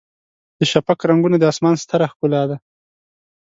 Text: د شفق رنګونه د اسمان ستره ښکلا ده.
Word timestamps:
د 0.59 0.59
شفق 0.71 0.99
رنګونه 1.09 1.37
د 1.39 1.43
اسمان 1.51 1.75
ستره 1.83 2.05
ښکلا 2.11 2.43
ده. 2.49 2.57